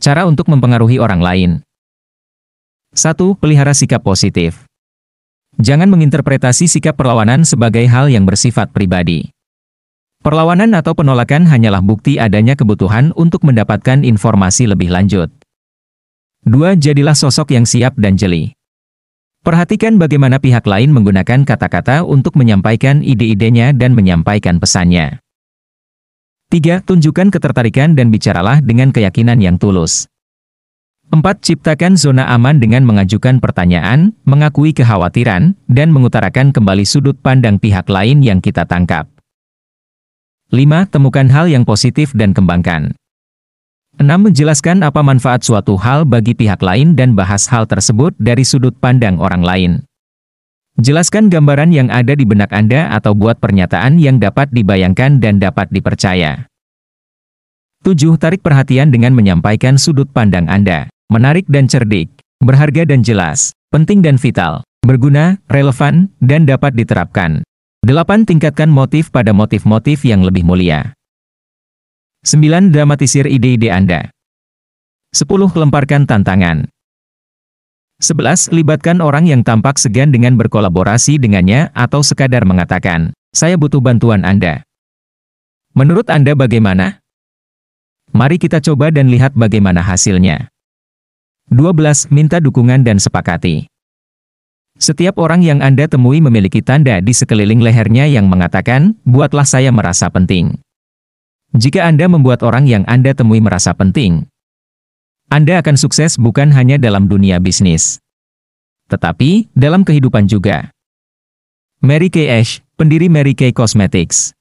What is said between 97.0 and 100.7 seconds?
di sekeliling lehernya yang mengatakan, buatlah saya merasa penting.